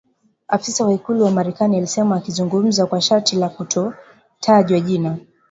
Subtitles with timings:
[0.47, 5.17] afisa wa ikulu ya Marekani alisema akizungumza kwa sharti la kutotajwa jina